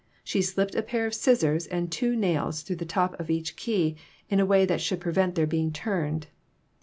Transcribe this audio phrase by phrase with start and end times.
[0.23, 3.97] She slipped a pair of scissors and two nails through the top of each key
[4.29, 6.25] in a way that should prevent their being turned.